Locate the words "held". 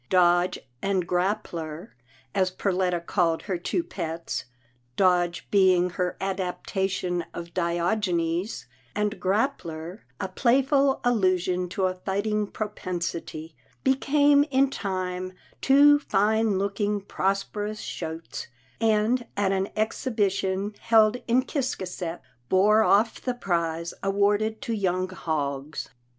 20.79-21.17